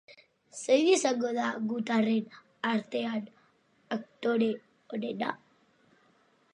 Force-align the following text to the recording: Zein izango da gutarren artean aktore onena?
Zein 0.59 0.87
izango 0.93 1.33
da 1.37 1.49
gutarren 1.73 2.39
artean 2.71 3.31
aktore 3.99 4.51
onena? 4.99 5.33